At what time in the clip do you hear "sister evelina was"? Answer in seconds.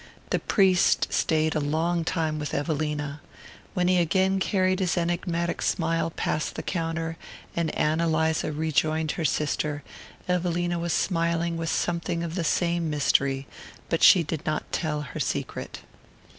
9.25-10.91